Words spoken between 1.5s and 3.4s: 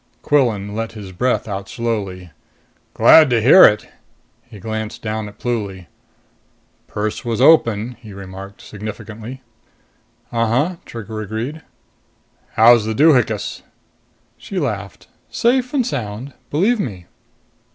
slowly. "Glad to